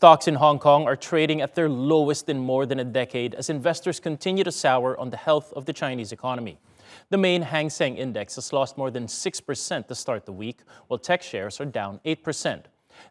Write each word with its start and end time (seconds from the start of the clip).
Stocks 0.00 0.26
in 0.26 0.36
Hong 0.36 0.58
Kong 0.58 0.86
are 0.86 0.96
trading 0.96 1.42
at 1.42 1.54
their 1.54 1.68
lowest 1.68 2.30
in 2.30 2.38
more 2.38 2.64
than 2.64 2.80
a 2.80 2.84
decade 2.84 3.34
as 3.34 3.50
investors 3.50 4.00
continue 4.00 4.42
to 4.42 4.50
sour 4.50 4.98
on 4.98 5.10
the 5.10 5.16
health 5.18 5.52
of 5.52 5.66
the 5.66 5.74
Chinese 5.74 6.10
economy. 6.10 6.58
The 7.10 7.18
main 7.18 7.42
Hang 7.42 7.68
Seng 7.68 7.98
index 7.98 8.36
has 8.36 8.50
lost 8.50 8.78
more 8.78 8.90
than 8.90 9.04
6% 9.04 9.86
to 9.86 9.94
start 9.94 10.24
the 10.24 10.32
week, 10.32 10.60
while 10.86 10.96
tech 10.96 11.20
shares 11.20 11.60
are 11.60 11.66
down 11.66 12.00
8%. 12.06 12.62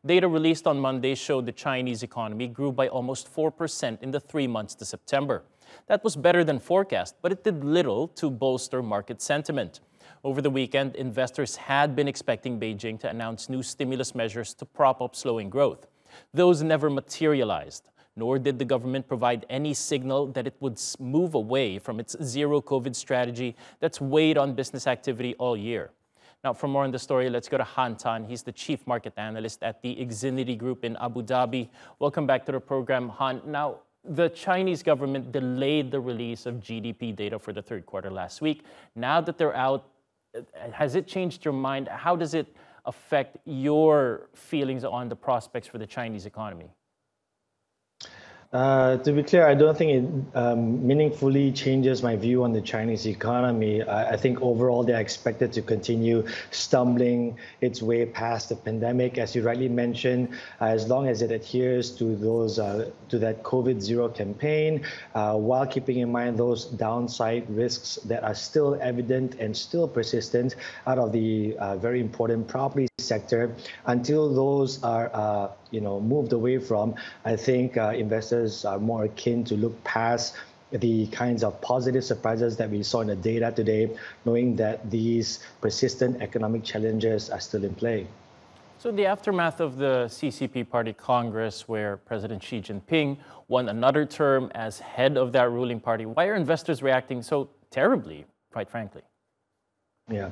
Data 0.04 0.28
released 0.28 0.65
on 0.65 0.79
Monday 0.79 1.14
showed 1.14 1.46
the 1.46 1.52
Chinese 1.52 2.02
economy 2.02 2.47
grew 2.47 2.71
by 2.71 2.88
almost 2.88 3.32
4% 3.32 4.01
in 4.01 4.10
the 4.10 4.19
three 4.19 4.47
months 4.47 4.74
to 4.74 4.83
September. 4.83 5.43
That 5.86 6.04
was 6.04 6.15
better 6.15 6.43
than 6.43 6.57
forecast, 6.57 7.18
but 7.21 7.32
it 7.32 7.43
did 7.43 7.64
little 7.64 8.07
to 8.07 8.32
bolster 8.32 8.82
market 8.82 9.21
sentiment. 9.21 9.82
Over 10.24 10.42
the 10.42 10.50
weekend, 10.50 10.96
investors 10.96 11.56
had 11.56 11.96
been 11.96 12.07
expecting 12.07 12.60
Beijing 12.60 13.00
to 13.01 13.10
announce 13.11 13.47
new 13.47 13.61
stimulus 13.61 14.15
measures 14.15 14.56
to 14.56 14.65
prop 14.65 15.04
up 15.04 15.15
slowing 15.15 15.51
growth. 15.51 15.86
Those 16.33 16.61
never 16.63 16.89
materialized, 16.89 17.83
nor 18.15 18.39
did 18.39 18.59
the 18.59 18.65
government 18.65 19.07
provide 19.07 19.45
any 19.49 19.73
signal 19.73 20.27
that 20.33 20.47
it 20.47 20.55
would 20.59 20.79
move 20.99 21.33
away 21.33 21.79
from 21.79 21.99
its 21.99 22.15
zero 22.23 22.61
COVID 22.61 22.95
strategy 22.95 23.55
that's 23.79 24.01
weighed 24.01 24.37
on 24.37 24.54
business 24.54 24.87
activity 24.87 25.35
all 25.39 25.55
year. 25.55 25.91
Now, 26.43 26.54
for 26.54 26.68
more 26.68 26.85
on 26.85 26.91
the 26.91 26.99
story, 26.99 27.29
let's 27.29 27.49
go 27.49 27.57
to 27.57 27.65
Han 27.65 27.97
Tan. 27.97 28.23
He's 28.23 28.43
the 28.43 28.54
chief 28.54 28.87
market 28.87 29.13
analyst 29.18 29.61
at 29.61 29.82
the 29.82 29.93
Exinity 29.95 30.57
Group 30.57 30.85
in 30.85 30.95
Abu 31.01 31.21
Dhabi. 31.21 31.68
Welcome 31.99 32.25
back 32.25 32.45
to 32.45 32.53
the 32.53 32.61
program, 32.61 33.09
Han. 33.09 33.41
Now, 33.45 33.80
the 34.05 34.30
Chinese 34.30 34.81
government 34.81 35.33
delayed 35.33 35.91
the 35.91 35.99
release 35.99 36.45
of 36.45 36.55
GDP 36.55 37.13
data 37.13 37.38
for 37.38 37.52
the 37.52 37.61
third 37.61 37.85
quarter 37.85 38.09
last 38.09 38.41
week. 38.41 38.63
Now 38.95 39.19
that 39.19 39.38
they're 39.38 39.55
out, 39.55 39.89
uh, 40.38 40.41
has 40.71 40.95
it 40.95 41.07
changed 41.07 41.44
your 41.44 41.53
mind? 41.53 41.89
How 41.89 42.16
does 42.16 42.33
it 42.33 42.47
affect 42.89 43.38
your 43.45 44.30
feelings 44.33 44.83
on 44.83 45.08
the 45.08 45.16
prospects 45.16 45.67
for 45.67 45.77
the 45.77 45.88
Chinese 45.88 46.25
economy? 46.25 46.72
Uh, 48.52 48.97
to 48.97 49.11
be 49.11 49.22
clear, 49.22 49.45
I 49.45 49.53
don't 49.53 49.78
think 49.78 49.92
it 49.92 50.36
um, 50.36 50.88
meaningfully 50.88 51.52
changes 51.52 52.02
my 52.02 52.16
view 52.16 52.44
on 52.44 52.52
the 52.52 52.61
Chinese 52.61 53.06
economy. 53.06 53.83
I, 53.83 54.14
I, 54.14 54.17
think 54.17 54.41
overall 54.41 54.83
they're 54.83 55.00
expected 55.00 55.53
to 55.53 55.61
continue 55.61 56.25
stumbling 56.50 57.38
its 57.61 57.83
way 57.83 58.08
past 58.08 58.50
the 58.50 58.56
pandemic, 58.56 59.19
as 59.19 59.36
you 59.36 59.44
rightly 59.44 59.69
mentioned, 59.69 60.30
uh, 60.59 60.66
as 60.66 60.88
long 60.88 61.08
as 61.08 61.22
it 61.22 61.30
adheres 61.30 61.91
to 61.97 62.16
those 62.16 62.58
uh, 62.58 62.89
to 63.09 63.19
that 63.19 63.44
COVID 63.44 63.81
zero 63.81 64.09
campaign, 64.09 64.84
uh, 65.13 65.36
while 65.36 65.67
keeping 65.67 66.00
in 66.00 66.11
mind 66.11 66.39
those 66.39 66.66
downside 66.66 67.47
risks 67.52 68.00
that 68.06 68.23
are 68.23 68.34
still 68.34 68.80
evident 68.81 69.36
and 69.36 69.56
still 69.56 69.88
persistent 69.88 70.56
out 70.88 70.97
of 70.97 71.11
the 71.11 71.56
very 71.78 72.00
important 72.00 72.47
property 72.47 72.88
sector. 72.97 73.56
Until 73.86 74.34
those 74.34 74.81
are 74.81 75.53
you 75.69 75.81
know 75.81 76.02
moved 76.02 76.34
away 76.34 76.58
from, 76.58 76.95
I 77.23 77.36
think 77.36 77.78
investors 77.78 78.38
investors 78.39 78.65
are 78.65 78.79
more 78.79 79.05
akin 79.05 79.43
to 79.45 79.55
look 79.55 79.83
past 79.83 80.35
the 80.71 81.07
kinds 81.07 81.43
of 81.43 81.59
positive 81.61 82.03
surprises 82.03 82.55
that 82.57 82.69
we 82.69 82.83
saw 82.83 83.01
in 83.01 83.07
the 83.07 83.15
data 83.15 83.51
today, 83.51 83.89
knowing 84.25 84.55
that 84.55 84.89
these 84.89 85.39
persistent 85.61 86.21
economic 86.21 86.63
challenges 86.63 87.29
are 87.29 87.39
still 87.39 87.63
in 87.63 87.73
play. 87.73 88.07
So, 88.77 88.89
in 88.89 88.95
the 88.95 89.07
aftermath 89.07 89.59
of 89.59 89.77
the 89.77 90.07
CCP 90.07 90.69
Party 90.69 90.93
Congress, 90.93 91.67
where 91.67 91.97
President 91.97 92.41
Xi 92.41 92.61
Jinping 92.61 93.17
won 93.49 93.67
another 93.67 94.05
term 94.05 94.51
as 94.55 94.79
head 94.79 95.17
of 95.17 95.31
that 95.33 95.51
ruling 95.51 95.79
party, 95.79 96.05
why 96.05 96.27
are 96.27 96.35
investors 96.35 96.81
reacting 96.81 97.21
so 97.21 97.49
terribly, 97.71 98.25
quite 98.53 98.69
frankly? 98.69 99.01
Yeah. 100.09 100.29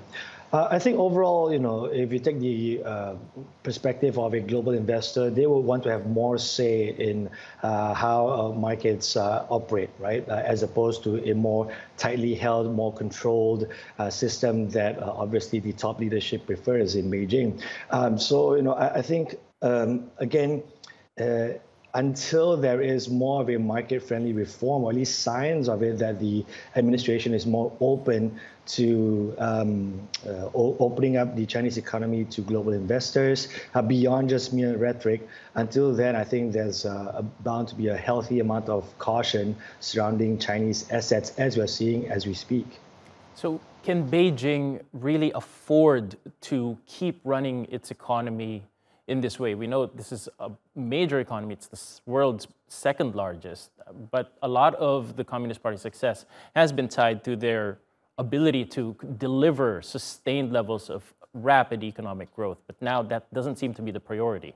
Uh, 0.53 0.66
I 0.72 0.80
think 0.80 0.97
overall, 0.97 1.52
you 1.52 1.59
know, 1.59 1.86
if 1.86 2.14
you 2.14 2.20
take 2.20 2.39
the 2.39 2.81
uh, 2.81 3.16
perspective 3.64 4.17
of 4.17 4.34
a 4.34 4.39
global 4.39 4.72
investor, 4.72 5.30
they 5.30 5.45
will 5.45 5.61
want 5.61 5.84
to 5.84 5.92
have 5.92 6.08
more 6.08 6.38
say 6.38 6.88
in 6.88 7.30
uh, 7.64 7.94
how 7.94 8.29
uh, 8.29 8.52
markets 8.53 9.18
uh, 9.18 9.46
operate, 9.50 9.90
right? 10.00 10.28
Uh, 10.29 10.35
as 10.35 10.63
opposed 10.63 11.03
to 11.03 11.22
a 11.29 11.35
more 11.35 11.69
tightly 11.97 12.34
held, 12.34 12.74
more 12.74 12.94
controlled 12.94 13.68
system 14.09 14.69
that 14.69 14.97
obviously 15.00 15.59
the 15.59 15.74
top 15.74 16.00
leadership 16.00 16.46
prefers 16.46 16.96
in 16.96 17.12
Beijing. 17.12 17.62
Um, 17.91 18.18
so, 18.18 18.56
you 18.56 18.62
know, 18.62 18.73
I, 18.73 19.00
I 19.00 19.02
think 19.02 19.35
um, 19.62 20.09
again 20.18 20.63
until 21.97 22.56
there 22.56 22.80
is 22.80 23.09
more 23.09 23.41
of 23.41 23.50
a 23.50 23.58
market 23.58 24.03
friendly 24.03 24.31
reform, 24.31 24.84
or 24.84 24.91
at 24.91 24.96
least 24.96 25.22
signs 25.22 25.68
of 25.68 25.81
it, 25.81 25.97
that 25.97 26.19
the 26.19 26.46
administration 26.75 27.34
is 27.34 27.47
more 27.47 27.75
open 27.81 28.40
to 28.68 29.34
um, 29.40 30.08
uh, 30.28 30.50
opening 30.53 31.18
up 31.18 31.35
the 31.35 31.46
Chinese 31.46 31.78
economy 31.78 32.24
to 32.25 32.41
global 32.41 32.74
investors 32.74 33.47
uh, 33.74 33.81
beyond 33.81 34.30
just 34.30 34.53
mere 34.53 34.78
rhetoric. 34.78 35.28
Until 35.56 35.91
then, 35.91 36.16
I 36.16 36.24
think 36.24 36.53
there's 36.53 36.85
uh, 36.85 37.24
bound 37.40 37.69
to 37.69 37.75
be 37.75 37.88
a 37.88 37.97
healthy 37.97 38.41
amount 38.41 38.69
of 38.69 38.84
caution 39.00 39.56
surrounding 39.79 40.38
Chinese 40.38 40.85
assets 40.91 41.34
as 41.40 41.58
we're 41.58 41.66
seeing 41.66 42.12
as 42.12 42.28
we 42.28 42.35
speak. 42.35 42.68
So, 43.34 43.59
can 43.84 44.08
Beijing 44.08 44.84
really 44.94 45.31
afford 45.34 46.18
to 46.41 46.78
keep 46.85 47.22
running 47.24 47.66
its 47.72 47.90
economy 47.90 48.66
in 49.07 49.22
this 49.22 49.40
way. 49.40 49.56
We 49.56 49.68
know 49.68 49.85
this 49.85 50.12
is 50.12 50.29
a 50.40 50.51
major 50.75 51.19
economy, 51.19 51.53
it's 51.53 51.68
the 51.68 52.12
world's 52.12 52.47
second 52.68 53.16
largest, 53.16 53.72
but 54.12 54.34
a 54.44 54.47
lot 54.47 54.75
of 54.75 55.16
the 55.16 55.23
Communist 55.23 55.63
Party's 55.63 55.81
success 55.81 56.25
has 56.56 56.72
been 56.72 56.88
tied 56.88 57.23
to 57.23 57.35
their 57.35 57.79
ability 58.17 58.66
to 58.66 58.96
deliver 59.17 59.81
sustained 59.81 60.51
levels 60.51 60.90
of 60.90 61.13
rapid 61.34 61.84
economic 61.84 62.34
growth. 62.35 62.57
But 62.67 62.81
now 62.81 63.01
that 63.03 63.31
doesn't 63.34 63.57
seem 63.57 63.73
to 63.75 63.81
be 63.81 63.91
the 63.91 64.00
priority. 64.00 64.56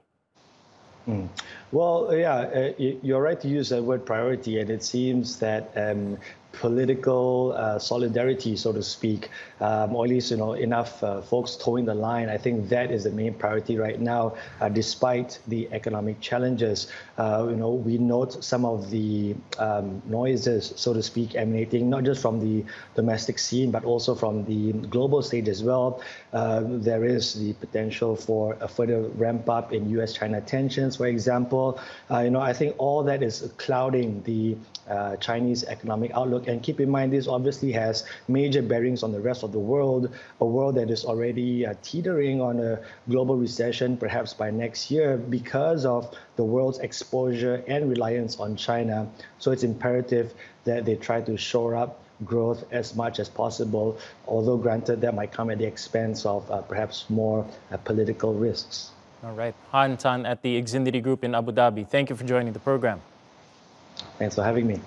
Mm. 1.07 1.29
Well, 1.72 2.09
yeah, 2.13 2.35
uh, 2.35 2.73
you're 2.78 3.22
right 3.22 3.40
to 3.41 3.47
use 3.47 3.69
that 3.69 3.81
word 3.84 4.06
priority, 4.06 4.59
and 4.59 4.69
it 4.69 4.84
seems 4.84 5.40
that 5.40 5.72
um, 5.75 6.17
political 6.53 7.53
uh, 7.56 7.79
solidarity, 7.79 8.56
so 8.56 8.72
to 8.72 8.84
speak, 8.84 9.29
um, 9.59 9.95
or 9.95 10.06
at 10.06 10.09
least 10.09 10.31
you 10.31 10.38
know 10.38 10.53
enough 10.53 11.03
uh, 11.03 11.22
folks 11.22 11.56
towing 11.56 11.85
the 11.85 11.94
line. 11.94 12.29
I 12.29 12.38
think 12.38 12.69
that 12.69 12.91
is 12.91 13.03
the 13.03 13.12
main 13.12 13.34
priority 13.34 13.78
right 13.78 14.00
now, 14.00 14.35
uh, 14.59 14.69
despite 14.69 15.40
the 15.47 15.67
economic 15.72 16.19
challenges. 16.19 16.91
Uh, 17.17 17.47
you 17.50 17.56
know, 17.56 17.72
we 17.72 17.97
note 17.97 18.44
some 18.44 18.66
of 18.66 18.90
the 18.90 19.35
um, 19.59 20.01
noises, 20.06 20.73
so 20.75 20.94
to 20.94 21.01
speak, 21.01 21.35
emanating 21.35 21.90
not 21.90 22.03
just 22.03 22.22
from 22.22 22.40
the 22.40 22.66
domestic 22.95 23.40
scene 23.40 23.72
but 23.72 23.84
also 23.84 24.16
from 24.16 24.44
the 24.45 24.73
global 24.90 25.22
stage 25.22 25.47
as 25.47 25.63
well. 25.63 26.01
Uh, 26.34 26.61
there 26.66 27.06
is 27.06 27.34
the 27.35 27.53
potential 27.53 28.16
for 28.16 28.57
a 28.61 28.67
further 28.67 29.01
ramp 29.16 29.50
up 29.50 29.73
in 29.73 29.90
U.S.-China 29.90 30.45
tensions, 30.45 30.97
for 30.97 31.07
example. 31.07 31.79
Uh, 32.09 32.19
you 32.19 32.29
know, 32.29 32.41
I 32.41 32.53
think 32.53 32.75
all 32.78 33.03
that 33.03 33.23
is 33.23 33.51
clouding 33.57 34.22
the 34.23 34.57
Chinese 35.19 35.63
economic 35.63 36.11
outlook 36.13 36.41
outlook. 36.41 36.53
And 36.53 36.63
keep 36.63 36.79
in 36.79 36.90
mind, 36.90 37.12
this 37.13 37.28
obviously 37.28 37.72
has 37.74 38.06
major 38.28 38.62
bearings 38.62 39.03
on 39.03 39.12
the 39.12 39.19
rest 39.19 39.44
of 39.44 39.52
the 39.52 39.59
world, 39.59 40.09
a 40.40 40.46
world 40.46 40.75
that 40.75 40.90
is 40.90 41.06
already 41.06 41.66
uh, 41.66 41.74
teetering 41.84 42.41
on 42.41 42.59
a 42.59 42.79
global 43.09 43.35
recession, 43.35 43.97
perhaps 43.97 44.34
by 44.34 44.52
next 44.52 44.91
year, 44.91 45.18
because 45.18 45.85
of 45.85 46.16
the 46.35 46.44
world's 46.44 46.79
exposure 46.79 47.63
and 47.68 47.90
reliance 47.90 48.40
on 48.40 48.56
China. 48.56 49.07
So 49.40 49.52
it's 49.52 49.63
imperative 49.63 50.34
that 50.66 50.85
they 50.85 50.96
try 50.96 51.22
to 51.22 51.38
shore 51.38 51.75
up 51.75 52.00
growth 52.24 52.63
as 52.72 52.96
much 52.96 53.19
as 53.19 53.29
possible, 53.29 53.97
although 54.28 54.58
granted 54.58 55.02
that 55.02 55.16
might 55.16 55.31
come 55.31 55.50
at 55.50 55.58
the 55.58 55.66
expense 55.66 56.25
of 56.25 56.50
uh, 56.52 56.62
perhaps 56.62 57.09
more 57.09 57.46
uh, 57.72 57.78
political 57.78 58.34
risks. 58.34 58.91
All 59.23 59.34
right. 59.34 59.56
Han 59.72 59.97
Tan 59.97 60.25
at 60.25 60.41
the 60.41 60.62
Exinity 60.62 61.02
Group 61.02 61.23
in 61.23 61.34
Abu 61.35 61.52
Dhabi. 61.52 61.88
Thank 61.88 62.09
you 62.09 62.16
for 62.16 62.23
joining 62.23 62.53
the 62.53 62.59
program. 62.59 63.02
Thanks 64.18 64.35
for 64.35 64.44
having 64.44 64.68
me. 64.68 64.79